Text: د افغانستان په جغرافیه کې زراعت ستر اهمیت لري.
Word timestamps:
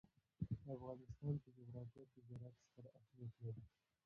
د 0.47 0.47
افغانستان 0.75 1.33
په 1.43 1.49
جغرافیه 1.57 2.03
کې 2.11 2.19
زراعت 2.27 2.55
ستر 2.65 2.85
اهمیت 2.99 3.33
لري. 3.43 3.63